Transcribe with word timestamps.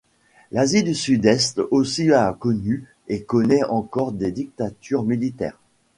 L'Asie 0.51 0.81
du 0.81 0.95
Sud-Est 0.95 1.61
aussi 1.69 2.11
a 2.11 2.33
connu, 2.33 2.87
et 3.07 3.21
connaît 3.21 3.63
encore 3.65 4.11
des 4.13 4.31
dictatures 4.31 5.03
militaires. 5.03 5.59